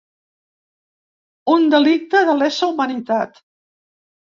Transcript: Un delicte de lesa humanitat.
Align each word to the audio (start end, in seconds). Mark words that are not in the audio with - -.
Un 1.57 1.69
delicte 1.75 2.25
de 2.33 2.37
lesa 2.43 2.75
humanitat. 2.75 3.43